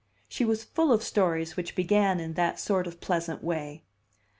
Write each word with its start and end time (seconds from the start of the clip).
She 0.27 0.45
was 0.45 0.63
full 0.63 0.91
of 0.91 1.03
stories 1.03 1.55
which 1.55 1.75
began 1.75 2.19
in 2.19 2.33
that 2.33 2.59
sort 2.59 2.87
of 2.87 2.99
pleasant 3.01 3.43
way." 3.43 3.83